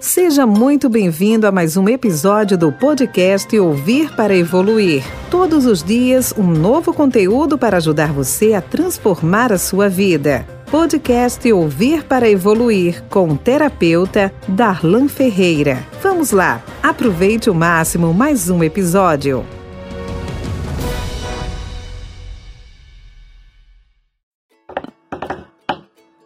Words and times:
Seja 0.00 0.46
muito 0.46 0.88
bem-vindo 0.88 1.46
a 1.46 1.52
mais 1.52 1.76
um 1.76 1.86
episódio 1.86 2.56
do 2.56 2.72
podcast 2.72 3.56
Ouvir 3.58 4.16
para 4.16 4.34
Evoluir. 4.34 5.04
Todos 5.30 5.66
os 5.66 5.82
dias, 5.82 6.32
um 6.38 6.46
novo 6.46 6.94
conteúdo 6.94 7.58
para 7.58 7.76
ajudar 7.76 8.10
você 8.10 8.54
a 8.54 8.62
transformar 8.62 9.52
a 9.52 9.58
sua 9.58 9.90
vida. 9.90 10.46
Podcast 10.70 11.52
Ouvir 11.52 12.02
para 12.04 12.30
Evoluir 12.30 13.04
com 13.10 13.28
o 13.28 13.36
terapeuta 13.36 14.32
Darlan 14.48 15.06
Ferreira. 15.06 15.86
Vamos 16.02 16.30
lá, 16.30 16.64
aproveite 16.82 17.50
o 17.50 17.54
máximo 17.54 18.14
mais 18.14 18.48
um 18.48 18.64
episódio. 18.64 19.44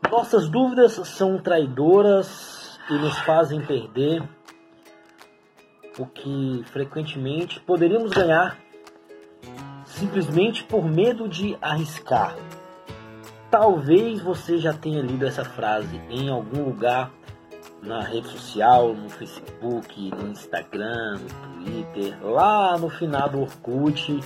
Nossas 0.08 0.48
dúvidas 0.48 0.92
são 1.08 1.38
traidoras 1.38 2.53
e 2.90 2.94
nos 2.94 3.18
fazem 3.20 3.60
perder 3.60 4.22
o 5.98 6.06
que 6.06 6.62
frequentemente 6.66 7.60
poderíamos 7.60 8.10
ganhar 8.12 8.58
simplesmente 9.84 10.64
por 10.64 10.84
medo 10.84 11.28
de 11.28 11.56
arriscar. 11.62 12.36
Talvez 13.50 14.20
você 14.20 14.58
já 14.58 14.72
tenha 14.72 15.00
lido 15.00 15.26
essa 15.26 15.44
frase 15.44 16.00
em 16.10 16.28
algum 16.28 16.64
lugar 16.64 17.12
na 17.80 18.00
rede 18.00 18.28
social, 18.28 18.94
no 18.94 19.08
Facebook, 19.08 20.10
no 20.10 20.28
Instagram, 20.28 21.18
no 21.18 21.64
Twitter, 21.64 22.18
lá 22.26 22.76
no 22.78 22.88
final 22.88 23.28
do 23.28 23.42
Orkut 23.42 24.20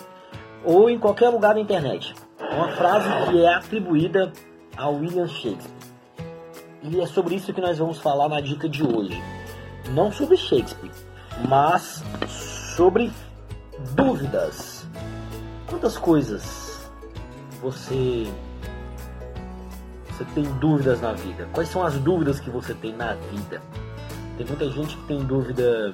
ou 0.65 0.89
em 0.89 0.99
qualquer 0.99 1.29
lugar 1.29 1.55
da 1.55 1.61
internet. 1.61 2.15
Uma 2.41 2.69
frase 2.69 3.09
que 3.31 3.45
é 3.45 3.55
atribuída 3.55 4.33
a 4.77 4.89
William 4.89 5.27
Shakespeare. 5.27 5.78
E 6.83 7.01
é 7.01 7.07
sobre 7.07 7.35
isso 7.35 7.53
que 7.53 7.61
nós 7.61 7.79
vamos 7.79 7.99
falar 7.99 8.29
na 8.29 8.41
dica 8.41 8.69
de 8.69 8.85
hoje. 8.85 9.21
Não 9.91 10.13
sobre 10.13 10.37
Shakespeare, 10.37 10.93
mas 11.49 12.03
sobre 12.77 13.11
dúvidas. 13.95 14.87
Quantas 15.69 15.99
coisas 15.99 16.89
você 17.61 18.27
você 20.11 20.25
tem 20.35 20.45
dúvidas 20.59 21.01
na 21.01 21.13
vida? 21.13 21.49
Quais 21.53 21.69
são 21.69 21.85
as 21.85 21.95
dúvidas 21.95 22.41
que 22.41 22.51
você 22.51 22.75
tem 22.75 22.93
na 22.93 23.15
vida? 23.15 23.63
Tem 24.37 24.47
muita 24.47 24.69
gente 24.71 24.97
que 24.97 25.07
tem 25.07 25.19
dúvida 25.25 25.93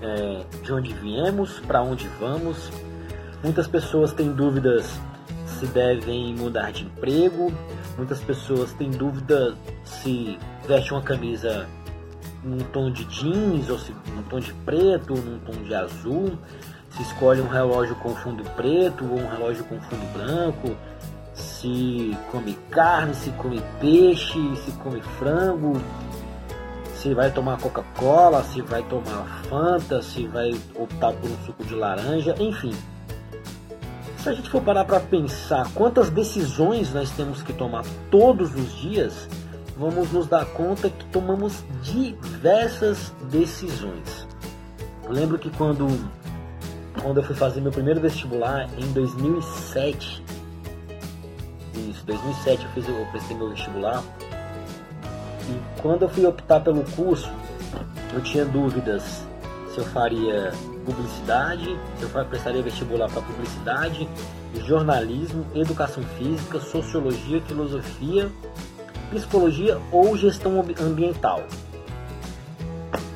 é, 0.00 0.44
de 0.62 0.72
onde 0.72 0.92
viemos, 0.94 1.60
para 1.60 1.82
onde 1.82 2.08
vamos. 2.20 2.70
Muitas 3.42 3.66
pessoas 3.66 4.12
têm 4.12 4.32
dúvidas 4.32 5.00
se 5.46 5.66
devem 5.66 6.34
mudar 6.34 6.72
de 6.72 6.84
emprego. 6.84 7.52
Muitas 7.96 8.20
pessoas 8.20 8.72
têm 8.72 8.90
dúvida 8.90 9.54
se 9.84 10.38
veste 10.66 10.92
uma 10.92 11.02
camisa 11.02 11.66
num 12.42 12.58
tom 12.58 12.90
de 12.90 13.04
jeans, 13.04 13.70
ou 13.70 13.78
se 13.78 13.94
num 14.14 14.22
tom 14.24 14.40
de 14.40 14.52
preto, 14.52 15.14
num 15.14 15.38
tom 15.38 15.62
de 15.62 15.74
azul, 15.74 16.36
se 16.90 17.02
escolhe 17.02 17.40
um 17.40 17.48
relógio 17.48 17.94
com 17.96 18.14
fundo 18.14 18.44
preto 18.50 19.04
ou 19.04 19.18
um 19.18 19.28
relógio 19.28 19.64
com 19.64 19.80
fundo 19.80 20.12
branco, 20.12 20.76
se 21.34 22.16
come 22.30 22.54
carne, 22.70 23.14
se 23.14 23.30
come 23.30 23.62
peixe, 23.80 24.56
se 24.56 24.72
come 24.72 25.00
frango, 25.00 25.80
se 26.94 27.14
vai 27.14 27.30
tomar 27.30 27.58
Coca-Cola, 27.58 28.42
se 28.44 28.62
vai 28.62 28.82
tomar 28.84 29.42
Fanta, 29.48 30.02
se 30.02 30.26
vai 30.26 30.54
optar 30.74 31.12
por 31.12 31.30
um 31.30 31.36
suco 31.44 31.64
de 31.64 31.74
laranja, 31.74 32.34
enfim. 32.38 32.74
Se 34.24 34.30
a 34.30 34.32
gente 34.32 34.48
for 34.48 34.62
parar 34.62 34.86
para 34.86 34.98
pensar 35.00 35.70
quantas 35.74 36.08
decisões 36.08 36.94
nós 36.94 37.10
temos 37.10 37.42
que 37.42 37.52
tomar 37.52 37.84
todos 38.10 38.54
os 38.54 38.74
dias, 38.78 39.28
vamos 39.76 40.10
nos 40.12 40.26
dar 40.26 40.46
conta 40.46 40.88
que 40.88 41.04
tomamos 41.12 41.62
diversas 41.82 43.12
decisões. 43.30 44.26
Eu 45.04 45.12
lembro 45.12 45.38
que 45.38 45.50
quando, 45.50 45.86
quando 47.02 47.18
eu 47.18 47.22
fui 47.22 47.36
fazer 47.36 47.60
meu 47.60 47.70
primeiro 47.70 48.00
vestibular 48.00 48.66
em 48.78 48.90
2007, 48.94 50.24
isso, 51.90 52.06
2007 52.06 52.64
eu, 52.64 52.70
fiz, 52.70 52.88
eu 52.88 53.06
prestei 53.10 53.36
meu 53.36 53.50
vestibular, 53.50 54.02
e 55.50 55.82
quando 55.82 56.00
eu 56.00 56.08
fui 56.08 56.24
optar 56.24 56.60
pelo 56.60 56.82
curso, 56.92 57.30
eu 58.14 58.22
tinha 58.22 58.46
dúvidas 58.46 59.22
se 59.74 59.76
eu 59.76 59.84
faria 59.84 60.50
publicidade, 60.84 61.78
eu 62.00 62.24
prestaria 62.24 62.62
vestibular 62.62 63.10
para 63.10 63.22
publicidade, 63.22 64.08
jornalismo, 64.66 65.46
educação 65.54 66.02
física, 66.18 66.60
sociologia, 66.60 67.40
filosofia, 67.40 68.30
psicologia 69.10 69.80
ou 69.90 70.16
gestão 70.16 70.60
ambiental. 70.80 71.42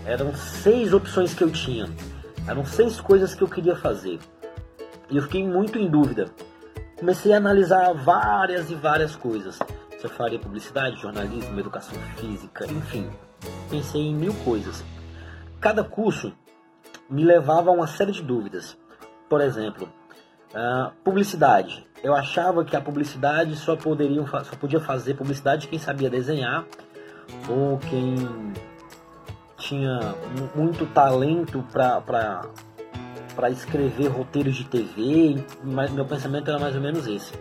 Eram 0.04 0.34
seis 0.34 0.92
opções 0.92 1.34
que 1.34 1.44
eu 1.44 1.50
tinha. 1.50 1.88
Eram 2.46 2.64
seis 2.64 3.00
coisas 3.00 3.34
que 3.34 3.42
eu 3.42 3.48
queria 3.48 3.76
fazer. 3.76 4.18
E 5.10 5.16
eu 5.16 5.22
fiquei 5.22 5.46
muito 5.46 5.78
em 5.78 5.88
dúvida. 5.88 6.30
Comecei 6.96 7.32
a 7.32 7.36
analisar 7.36 7.92
várias 7.92 8.70
e 8.70 8.74
várias 8.74 9.14
coisas. 9.14 9.58
Se 9.98 10.04
eu 10.04 10.10
faria 10.10 10.38
publicidade, 10.38 11.00
jornalismo, 11.00 11.58
educação 11.58 11.94
física, 12.16 12.64
enfim. 12.66 13.08
Pensei 13.70 14.00
em 14.00 14.14
mil 14.14 14.32
coisas. 14.44 14.82
Cada 15.60 15.84
curso 15.84 16.32
me 17.08 17.24
levava 17.24 17.70
a 17.70 17.72
uma 17.72 17.86
série 17.86 18.12
de 18.12 18.22
dúvidas. 18.22 18.76
Por 19.28 19.40
exemplo, 19.40 19.88
uh, 20.54 20.92
publicidade. 21.04 21.86
Eu 22.02 22.14
achava 22.14 22.64
que 22.64 22.76
a 22.76 22.80
publicidade 22.80 23.56
só, 23.56 23.76
poderiam, 23.76 24.26
só 24.26 24.56
podia 24.58 24.80
fazer 24.80 25.14
publicidade 25.14 25.68
quem 25.68 25.78
sabia 25.78 26.08
desenhar 26.08 26.64
ou 27.48 27.78
quem 27.78 28.14
tinha 29.56 30.14
muito 30.54 30.86
talento 30.86 31.64
para 31.72 33.50
escrever 33.50 34.08
roteiros 34.08 34.54
de 34.56 34.64
TV, 34.64 35.44
mas 35.62 35.90
meu 35.90 36.04
pensamento 36.04 36.48
era 36.48 36.58
mais 36.58 36.74
ou 36.74 36.80
menos 36.80 37.06
esse. 37.06 37.32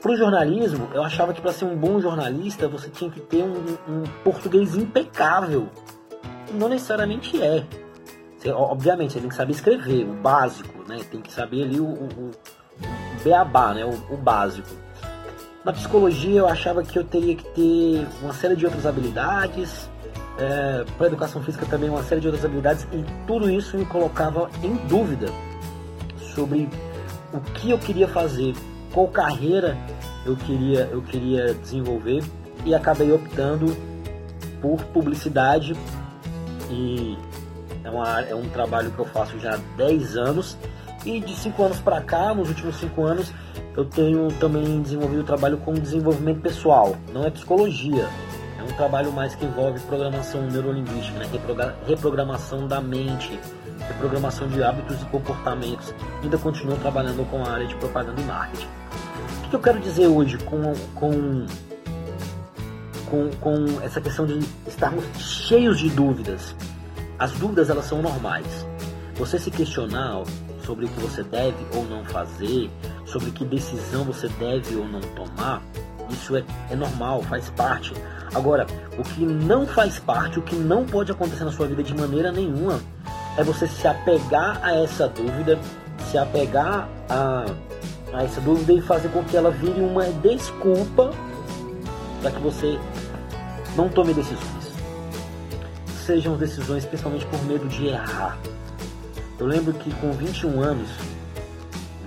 Para 0.00 0.12
o 0.12 0.16
jornalismo, 0.16 0.88
eu 0.94 1.02
achava 1.02 1.34
que 1.34 1.40
para 1.40 1.52
ser 1.52 1.64
um 1.64 1.76
bom 1.76 2.00
jornalista 2.00 2.68
você 2.68 2.88
tinha 2.88 3.10
que 3.10 3.20
ter 3.20 3.42
um, 3.42 3.76
um 3.88 4.02
português 4.22 4.76
impecável. 4.76 5.68
Não 6.54 6.68
necessariamente 6.68 7.42
é. 7.42 7.66
Você, 8.38 8.50
obviamente, 8.50 9.14
você 9.14 9.20
tem 9.20 9.28
que 9.28 9.34
saber 9.34 9.52
escrever, 9.52 10.04
o 10.04 10.14
básico, 10.14 10.88
né? 10.88 11.00
Tem 11.10 11.20
que 11.20 11.32
saber 11.32 11.64
ali 11.64 11.80
o, 11.80 11.86
o, 11.86 12.30
o 12.30 13.24
beabá, 13.24 13.74
né? 13.74 13.84
O, 13.84 14.14
o 14.14 14.16
básico. 14.16 14.68
Na 15.64 15.72
psicologia 15.72 16.38
eu 16.38 16.48
achava 16.48 16.82
que 16.82 16.98
eu 16.98 17.04
teria 17.04 17.34
que 17.34 17.44
ter 17.44 18.06
uma 18.22 18.32
série 18.32 18.54
de 18.54 18.64
outras 18.64 18.86
habilidades, 18.86 19.90
é, 20.38 20.84
para 20.96 21.08
educação 21.08 21.42
física 21.42 21.66
também 21.66 21.90
uma 21.90 22.02
série 22.04 22.20
de 22.20 22.28
outras 22.28 22.44
habilidades, 22.44 22.86
e 22.92 23.04
tudo 23.26 23.50
isso 23.50 23.76
me 23.76 23.84
colocava 23.84 24.48
em 24.62 24.74
dúvida 24.86 25.26
sobre 26.34 26.68
o 27.32 27.40
que 27.40 27.70
eu 27.70 27.78
queria 27.78 28.06
fazer, 28.06 28.54
qual 28.92 29.08
carreira 29.08 29.76
eu 30.24 30.36
queria, 30.36 30.88
eu 30.92 31.02
queria 31.02 31.54
desenvolver, 31.54 32.22
e 32.64 32.74
acabei 32.74 33.12
optando 33.12 33.76
por 34.62 34.82
publicidade 34.84 35.76
e 36.70 37.16
é, 37.88 37.90
uma, 37.90 38.20
é 38.20 38.34
um 38.34 38.48
trabalho 38.50 38.90
que 38.90 38.98
eu 38.98 39.06
faço 39.06 39.38
já 39.38 39.54
há 39.54 39.58
10 39.76 40.16
anos 40.16 40.56
e 41.04 41.20
de 41.20 41.34
5 41.34 41.62
anos 41.62 41.80
para 41.80 42.00
cá, 42.00 42.34
nos 42.34 42.48
últimos 42.48 42.76
5 42.76 43.02
anos, 43.02 43.32
eu 43.76 43.84
tenho 43.84 44.28
também 44.32 44.82
desenvolvido 44.82 45.24
trabalho 45.24 45.56
com 45.58 45.72
desenvolvimento 45.72 46.40
pessoal. 46.40 46.96
Não 47.12 47.24
é 47.24 47.30
psicologia, 47.30 48.08
é 48.58 48.62
um 48.62 48.76
trabalho 48.76 49.12
mais 49.12 49.34
que 49.34 49.44
envolve 49.44 49.80
programação 49.80 50.42
neurolinguística, 50.42 51.18
né? 51.18 51.26
reprogramação 51.86 52.66
da 52.66 52.80
mente, 52.80 53.38
reprogramação 53.86 54.48
de 54.48 54.62
hábitos 54.62 55.00
e 55.00 55.04
comportamentos. 55.06 55.94
Ainda 56.22 56.36
continuo 56.36 56.76
trabalhando 56.76 57.28
com 57.30 57.42
a 57.44 57.50
área 57.50 57.66
de 57.66 57.74
propaganda 57.76 58.20
e 58.20 58.24
marketing. 58.24 58.68
O 59.46 59.50
que 59.50 59.56
eu 59.56 59.60
quero 59.60 59.80
dizer 59.80 60.08
hoje 60.08 60.36
com, 60.38 60.74
com, 60.94 61.46
com, 63.08 63.30
com 63.40 63.80
essa 63.82 64.00
questão 64.00 64.26
de 64.26 64.40
estarmos 64.66 65.04
cheios 65.16 65.78
de 65.78 65.88
dúvidas? 65.88 66.54
As 67.18 67.32
dúvidas 67.32 67.68
elas 67.68 67.86
são 67.86 68.00
normais. 68.00 68.66
Você 69.16 69.38
se 69.38 69.50
questionar 69.50 70.22
sobre 70.64 70.84
o 70.84 70.88
que 70.88 71.00
você 71.00 71.24
deve 71.24 71.56
ou 71.74 71.84
não 71.84 72.04
fazer, 72.04 72.70
sobre 73.04 73.32
que 73.32 73.44
decisão 73.44 74.04
você 74.04 74.28
deve 74.28 74.76
ou 74.76 74.86
não 74.86 75.00
tomar, 75.00 75.60
isso 76.10 76.36
é, 76.36 76.44
é 76.70 76.76
normal, 76.76 77.22
faz 77.22 77.50
parte. 77.50 77.92
Agora, 78.34 78.66
o 78.96 79.02
que 79.02 79.24
não 79.24 79.66
faz 79.66 79.98
parte, 79.98 80.38
o 80.38 80.42
que 80.42 80.54
não 80.54 80.84
pode 80.84 81.10
acontecer 81.10 81.44
na 81.44 81.50
sua 81.50 81.66
vida 81.66 81.82
de 81.82 81.94
maneira 81.94 82.30
nenhuma, 82.30 82.80
é 83.36 83.42
você 83.42 83.66
se 83.66 83.88
apegar 83.88 84.60
a 84.62 84.76
essa 84.76 85.08
dúvida, 85.08 85.58
se 86.10 86.16
apegar 86.16 86.88
a, 87.08 87.46
a 88.12 88.22
essa 88.22 88.40
dúvida 88.40 88.72
e 88.72 88.80
fazer 88.80 89.08
com 89.08 89.24
que 89.24 89.36
ela 89.36 89.50
vire 89.50 89.80
uma 89.80 90.04
desculpa 90.04 91.10
para 92.20 92.30
que 92.30 92.40
você 92.40 92.78
não 93.76 93.88
tome 93.88 94.14
decisões 94.14 94.57
sejam 96.08 96.38
decisões 96.38 96.86
principalmente 96.86 97.26
por 97.26 97.44
medo 97.44 97.68
de 97.68 97.88
errar. 97.88 98.38
Eu 99.38 99.46
lembro 99.46 99.74
que 99.74 99.94
com 99.96 100.10
21 100.10 100.58
anos, 100.58 100.88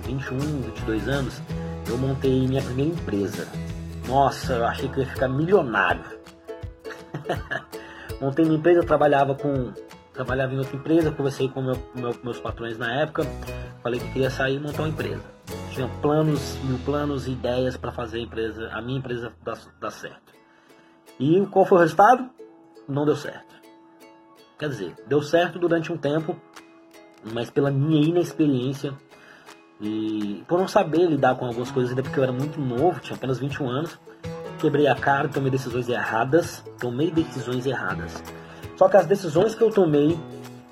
21, 0.04 0.38
22 0.38 1.08
anos, 1.08 1.40
eu 1.88 1.96
montei 1.96 2.48
minha 2.48 2.60
primeira 2.60 2.90
empresa. 2.90 3.46
Nossa, 4.08 4.54
eu 4.54 4.66
achei 4.66 4.88
que 4.88 4.98
eu 4.98 5.04
ia 5.04 5.08
ficar 5.08 5.28
milionário. 5.28 6.04
Montei 8.20 8.44
minha 8.44 8.58
empresa, 8.58 8.82
trabalhava 8.82 9.36
com 9.36 9.72
trabalhava 10.12 10.52
em 10.52 10.58
outra 10.58 10.76
empresa, 10.76 11.12
conversei 11.12 11.48
com 11.48 11.62
meu, 11.62 11.78
meu, 11.94 12.14
meus 12.24 12.40
patrões 12.40 12.76
na 12.76 12.92
época, 13.02 13.24
falei 13.82 14.00
que 14.00 14.12
queria 14.12 14.30
sair 14.30 14.56
e 14.56 14.60
montar 14.60 14.82
uma 14.82 14.88
empresa. 14.88 15.22
Tinha 15.70 15.88
planos, 16.02 16.56
mil 16.64 16.78
planos 16.80 17.28
e 17.28 17.30
ideias 17.30 17.76
para 17.76 17.92
fazer 17.92 18.18
a 18.18 18.22
empresa, 18.22 18.68
a 18.72 18.82
minha 18.82 18.98
empresa 18.98 19.32
dar, 19.44 19.58
dar 19.80 19.90
certo. 19.92 20.32
E 21.20 21.46
qual 21.46 21.64
foi 21.64 21.78
o 21.78 21.80
resultado? 21.80 22.28
Não 22.88 23.06
deu 23.06 23.16
certo. 23.16 23.61
Quer 24.62 24.68
dizer, 24.68 24.94
deu 25.08 25.20
certo 25.20 25.58
durante 25.58 25.92
um 25.92 25.96
tempo, 25.96 26.36
mas 27.34 27.50
pela 27.50 27.68
minha 27.68 28.00
inexperiência 28.00 28.94
e 29.80 30.44
por 30.46 30.56
não 30.56 30.68
saber 30.68 31.04
lidar 31.04 31.34
com 31.34 31.46
algumas 31.46 31.68
coisas, 31.68 31.90
ainda 31.90 32.04
porque 32.04 32.16
eu 32.16 32.22
era 32.22 32.32
muito 32.32 32.60
novo, 32.60 33.00
tinha 33.00 33.16
apenas 33.16 33.40
21 33.40 33.68
anos, 33.68 33.98
quebrei 34.60 34.86
a 34.86 34.94
cara, 34.94 35.28
tomei 35.28 35.50
decisões 35.50 35.88
erradas, 35.88 36.62
tomei 36.78 37.10
decisões 37.10 37.66
erradas. 37.66 38.22
Só 38.76 38.88
que 38.88 38.96
as 38.96 39.04
decisões 39.04 39.52
que 39.52 39.64
eu 39.64 39.70
tomei, 39.72 40.16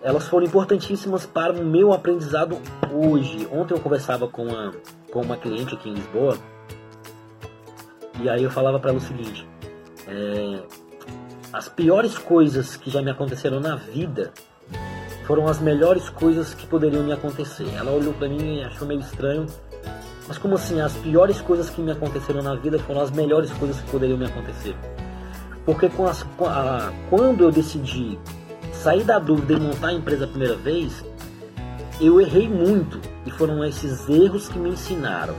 elas 0.03 0.29
foram 0.29 0.47
importantíssimas 0.47 1.27
para 1.27 1.53
o 1.53 1.65
meu 1.65 1.93
aprendizado 1.93 2.59
hoje. 2.93 3.49
Ontem 3.51 3.75
eu 3.75 3.81
conversava 3.81 4.29
com 4.29 4.45
uma, 4.45 4.73
com 5.11 5.21
uma 5.21 5.37
cliente 5.37 5.75
aqui 5.75 5.89
em 5.89 5.95
Lisboa, 5.95 6.39
e 8.23 8.29
aí 8.29 8.45
eu 8.45 8.53
falava 8.53 8.79
para 8.79 8.91
ela 8.91 8.99
o 8.99 9.03
seguinte: 9.03 9.45
é, 10.07 10.63
as 11.53 11.69
piores 11.69 12.17
coisas 12.17 12.77
que 12.77 12.91
já 12.91 13.03
me 13.03 13.11
aconteceram 13.11 13.59
na 13.59 13.75
vida 13.75 14.33
foram 15.27 15.49
as 15.49 15.59
melhores 15.61 16.09
coisas 16.09 16.55
que 16.55 16.67
poderiam 16.67 17.03
me 17.03 17.13
acontecer. 17.13 17.69
Ela 17.77 17.91
olhou 17.91 18.13
para 18.15 18.29
mim 18.29 18.59
e 18.59 18.65
achou 18.65 18.87
meio 18.87 19.01
estranho. 19.01 19.47
Mas 20.29 20.39
como 20.39 20.55
assim? 20.55 20.81
As 20.81 20.93
piores 20.95 21.41
coisas 21.41 21.69
que 21.69 21.81
me 21.81 21.91
aconteceram 21.91 22.43
na 22.43 22.55
vida 22.55 22.79
foram 22.79 23.01
as 23.01 23.11
melhores 23.11 23.51
coisas 23.53 23.81
que 23.81 23.91
poderiam 23.91 24.17
me 24.17 24.27
acontecer. 24.27 24.77
Porque 25.65 25.91
as, 26.09 26.25
a, 26.41 26.93
quando 27.09 27.45
eu 27.45 27.51
decidi 27.51 28.19
sair 28.73 29.03
da 29.03 29.19
dúvida 29.19 29.55
e 29.55 29.61
montar 29.61 29.89
a 29.89 29.93
empresa 29.93 30.27
a 30.27 30.29
primeira 30.29 30.57
vez, 30.57 31.05
eu 32.01 32.21
errei 32.21 32.49
muito 32.49 33.01
e 33.27 33.31
foram 33.31 33.65
esses 33.65 34.09
erros 34.09 34.49
que 34.49 34.59
me 34.59 34.71
ensinaram. 34.71 35.35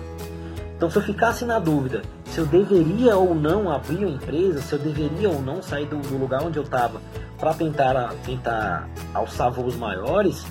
Então, 0.76 0.90
se 0.90 0.98
eu 0.98 1.02
ficasse 1.02 1.46
na 1.46 1.58
dúvida 1.58 2.02
se 2.32 2.40
eu 2.40 2.46
deveria 2.46 3.18
ou 3.18 3.36
não 3.36 3.70
abrir 3.70 4.06
uma 4.06 4.16
empresa, 4.16 4.62
se 4.62 4.72
eu 4.72 4.80
deveria 4.80 5.30
ou 5.30 5.42
não 5.42 5.62
sair 5.62 5.86
do, 5.86 5.98
do 5.98 6.18
lugar 6.18 6.42
onde 6.42 6.58
eu 6.58 6.64
estava 6.64 7.02
para 7.38 7.54
tentar, 7.54 8.14
tentar 8.26 8.88
alçar 9.14 9.52
voos 9.52 9.76
maiores, 9.76 10.46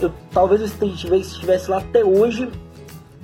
eu 0.00 0.12
talvez 0.32 0.60
eu 0.60 0.88
estivesse, 1.18 1.68
lá 1.68 1.78
até 1.78 2.04
hoje 2.04 2.48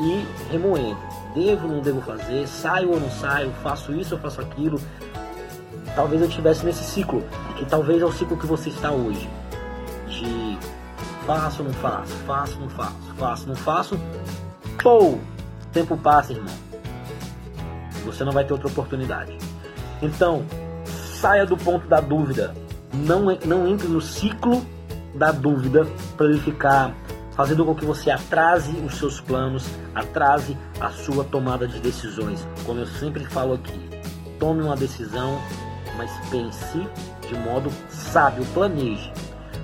e 0.00 0.26
remoendo. 0.50 0.98
Devo 1.32 1.68
ou 1.68 1.74
não 1.74 1.80
devo 1.80 2.00
fazer? 2.00 2.48
Saio 2.48 2.90
ou 2.90 2.98
não 2.98 3.10
saio? 3.10 3.52
Faço 3.62 3.92
isso 3.92 4.16
ou 4.16 4.20
faço 4.20 4.40
aquilo? 4.40 4.80
Talvez 5.94 6.20
eu 6.20 6.28
estivesse 6.28 6.66
nesse 6.66 6.82
ciclo, 6.82 7.22
que 7.56 7.64
talvez 7.66 8.02
é 8.02 8.04
o 8.04 8.12
ciclo 8.12 8.36
que 8.36 8.46
você 8.46 8.68
está 8.68 8.90
hoje. 8.90 9.30
De 10.08 10.58
faço 11.24 11.62
ou 11.62 11.68
não 11.68 11.74
faço, 11.74 12.12
faço 12.26 12.54
ou 12.54 12.62
não 12.62 12.68
faço, 12.68 13.14
faço 13.16 13.42
ou 13.42 13.48
não 13.48 13.56
faço. 13.56 14.00
Pô, 14.82 15.18
tempo 15.72 15.96
passa, 15.96 16.32
irmão. 16.32 16.65
Você 18.06 18.24
não 18.24 18.32
vai 18.32 18.44
ter 18.44 18.52
outra 18.52 18.68
oportunidade. 18.68 19.36
Então, 20.00 20.44
saia 21.20 21.44
do 21.44 21.56
ponto 21.56 21.86
da 21.86 22.00
dúvida 22.00 22.54
não, 22.92 23.26
não 23.44 23.66
entre 23.66 23.88
no 23.88 24.00
ciclo 24.00 24.64
da 25.14 25.32
dúvida 25.32 25.86
para 26.16 26.26
ele 26.26 26.40
ficar 26.40 26.94
fazendo 27.32 27.64
com 27.64 27.74
que 27.74 27.84
você 27.84 28.10
atrase 28.10 28.72
os 28.78 28.94
seus 28.94 29.20
planos, 29.20 29.66
atrase 29.94 30.56
a 30.80 30.90
sua 30.90 31.24
tomada 31.24 31.68
de 31.68 31.78
decisões. 31.80 32.46
Como 32.64 32.80
eu 32.80 32.86
sempre 32.86 33.24
falo 33.26 33.54
aqui, 33.54 33.78
tome 34.38 34.62
uma 34.62 34.76
decisão, 34.76 35.38
mas 35.96 36.10
pense 36.30 36.86
de 37.28 37.34
modo 37.38 37.70
sábio, 37.88 38.44
planeje. 38.54 39.12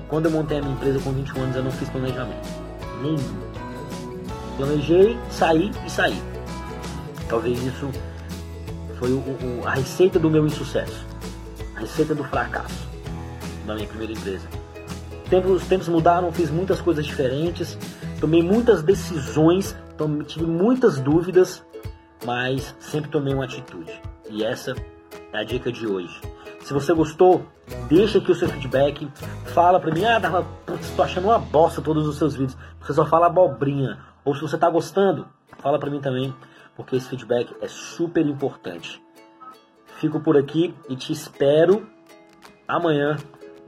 Quando 0.09 0.27
eu 0.27 0.33
montei 0.33 0.59
a 0.59 0.61
minha 0.61 0.75
empresa 0.75 1.00
com 1.00 1.12
21 1.12 1.43
anos, 1.43 1.56
eu 1.56 1.65
não 1.65 1.71
fiz 1.71 1.89
planejamento. 1.89 2.49
Nenhum. 3.00 3.53
Planejei, 4.59 5.19
saí 5.31 5.71
e 5.87 5.91
saí. 5.91 6.23
Talvez 7.29 7.62
isso 7.62 7.91
foi 9.03 9.11
o, 9.11 9.19
o, 9.19 9.67
a 9.67 9.73
receita 9.73 10.17
do 10.17 10.31
meu 10.31 10.47
insucesso, 10.47 11.05
a 11.75 11.81
receita 11.81 12.15
do 12.15 12.23
fracasso 12.23 12.89
na 13.67 13.75
minha 13.75 13.89
primeira 13.89 14.13
empresa. 14.13 14.47
Tempos, 15.29 15.51
os 15.51 15.67
tempos 15.67 15.89
mudaram, 15.89 16.31
fiz 16.31 16.53
muitas 16.53 16.81
coisas 16.81 17.05
diferentes, 17.05 17.77
tomei 18.21 18.45
muitas 18.45 18.81
decisões, 18.81 19.77
tomei, 19.99 20.25
tive 20.25 20.47
muitas 20.47 21.01
dúvidas, 21.01 21.65
mas 22.25 22.77
sempre 22.79 23.11
tomei 23.11 23.35
uma 23.35 23.45
atitude. 23.45 23.93
E 24.31 24.45
essa 24.45 24.77
é 25.33 25.39
a 25.39 25.43
dica 25.43 25.73
de 25.73 25.85
hoje. 25.85 26.21
Se 26.61 26.73
você 26.73 26.95
gostou, 26.95 27.45
deixa 27.89 28.19
aqui 28.19 28.31
o 28.31 28.37
seu 28.37 28.49
feedback, 28.49 29.11
fala 29.47 29.81
pra 29.81 29.93
mim, 29.93 30.05
ah, 30.05 30.21
Darla, 30.21 30.47
tô 30.95 31.03
achando 31.03 31.25
uma 31.25 31.41
bosta 31.41 31.83
todos 31.83 32.07
os 32.07 32.19
seus 32.19 32.37
vídeos, 32.37 32.57
você 32.81 32.95
só 32.95 33.05
fala 33.05 33.27
abobrinha. 33.27 33.99
Ou 34.25 34.33
se 34.33 34.43
você 34.43 34.57
tá 34.57 34.71
gostando, 34.71 35.27
fala 35.59 35.77
pra 35.77 35.91
mim 35.91 36.01
também, 36.01 36.33
porque 36.77 36.97
esse 36.97 37.09
feedback 37.09 37.55
é 37.61 37.69
super 37.69 38.27
importante. 38.27 39.03
Fico 39.99 40.21
por 40.21 40.37
aqui 40.37 40.75
e 40.89 40.97
te 40.97 41.13
espero 41.13 41.87
amanhã 42.67 43.17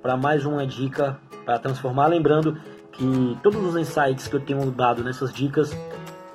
para 0.03 0.17
mais 0.17 0.45
uma 0.45 0.67
dica 0.67 1.19
para 1.45 1.59
transformar. 1.59 2.09
Lembrando 2.09 2.59
que 2.93 3.39
todos 3.43 3.63
os 3.63 3.77
insights 3.77 4.29
que 4.29 4.37
eu 4.37 4.41
tenho 4.41 4.71
dado 4.71 5.03
nessas 5.03 5.33
dicas, 5.33 5.77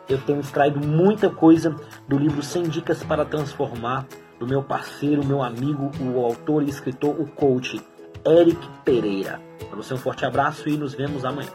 eu 0.07 0.18
tenho 0.19 0.39
extraído 0.39 0.86
muita 0.86 1.30
coisa 1.30 1.75
do 2.07 2.18
livro 2.18 2.42
100 2.42 2.63
Dicas 2.63 3.04
para 3.04 3.25
Transformar, 3.25 4.06
do 4.39 4.48
meu 4.48 4.63
parceiro, 4.63 5.25
meu 5.25 5.44
amigo, 5.44 5.92
o 6.01 6.24
autor 6.24 6.63
e 6.63 6.69
escritor, 6.69 7.19
o 7.19 7.27
coach 7.27 7.81
Eric 8.25 8.60
Pereira. 8.83 9.39
Para 9.69 9.77
você 9.77 9.94
um 9.94 9.98
forte 9.98 10.25
abraço 10.25 10.68
e 10.69 10.77
nos 10.77 10.94
vemos 10.94 11.25
amanhã. 11.25 11.50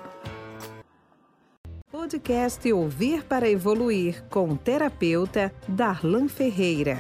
Podcast 2.05 2.71
Ouvir 2.71 3.25
para 3.25 3.49
Evoluir 3.49 4.23
com 4.29 4.51
o 4.51 4.59
terapeuta 4.59 5.51
Darlan 5.67 6.29
Ferreira. 6.29 6.99